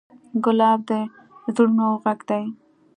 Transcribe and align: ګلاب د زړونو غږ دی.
ګلاب 0.43 0.79
د 0.89 0.91
زړونو 1.55 1.87
غږ 2.03 2.19
دی. 2.29 2.43